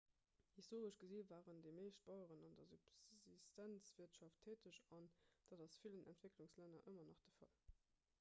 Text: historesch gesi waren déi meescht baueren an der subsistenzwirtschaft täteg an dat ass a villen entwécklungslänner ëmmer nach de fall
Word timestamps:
historesch 0.59 0.95
gesi 1.01 1.17
waren 1.33 1.59
déi 1.65 1.67
meescht 1.79 1.99
baueren 2.07 2.45
an 2.47 2.55
der 2.59 2.65
subsistenzwirtschaft 2.71 4.41
täteg 4.47 4.81
an 4.97 5.11
dat 5.53 5.63
ass 5.67 5.77
a 5.81 5.85
villen 5.85 6.09
entwécklungslänner 6.15 6.83
ëmmer 6.93 7.09
nach 7.13 7.23
de 7.29 7.39
fall 7.39 7.55